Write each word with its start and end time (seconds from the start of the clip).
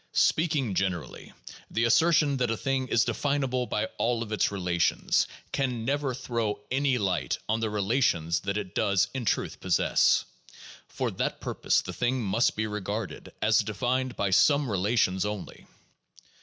Speaking 0.13 0.73
generally, 0.73 1.31
the 1.69 1.83
assertion 1.83 2.37
that 2.37 2.49
a 2.49 2.57
thing 2.57 2.87
is 2.87 3.05
definable 3.05 3.67
by 3.67 3.85
all 3.99 4.23
of 4.23 4.31
its 4.31 4.51
relations, 4.51 5.27
can 5.51 5.85
never 5.85 6.15
throw 6.15 6.59
any 6.71 6.97
light 6.97 7.37
on 7.47 7.59
the 7.59 7.69
relations 7.69 8.39
that 8.39 8.57
it 8.57 8.73
does 8.73 9.09
in 9.13 9.25
truth 9.25 9.59
possess. 9.59 10.25
For 10.87 11.11
that 11.11 11.39
purpose 11.39 11.81
the 11.81 11.93
thing 11.93 12.19
must 12.23 12.55
be 12.55 12.65
regarded 12.65 13.31
as 13.43 13.59
defined 13.59 14.15
by 14.15 14.31
some 14.31 14.71
relations 14.71 15.23
only. 15.23 15.67